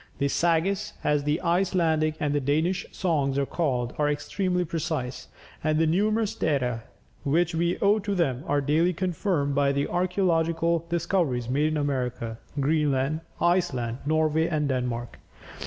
[0.17, 5.27] The Sagas, as the Icelandic and Danish songs are called, are extremely precise,
[5.63, 6.81] and the numerous data
[7.23, 12.39] which we owe to them are daily confirmed by the archæological discoveries made in America,
[12.59, 15.19] Greenland, Iceland, Norway, and Denmark.